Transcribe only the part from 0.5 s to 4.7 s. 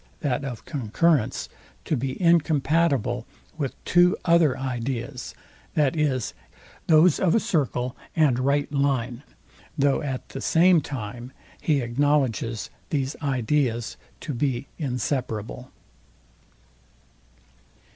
concurrence, to be INCOMPATIBLE with two other